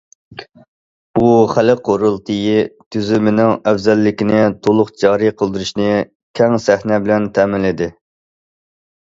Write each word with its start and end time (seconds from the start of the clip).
بۇ 1.17 1.27
خەلق 1.51 1.83
قۇرۇلتىيى 1.89 2.55
تۈزۈمىنىڭ 2.95 3.53
ئەۋزەللىكىنى 3.71 4.39
تولۇق 4.69 4.91
جارى 5.05 5.31
قىلدۇرۇشنى 5.43 5.93
كەڭ 6.41 6.59
سەھنە 6.65 7.01
بىلەن 7.05 7.29
تەمىنلىدى. 7.37 7.93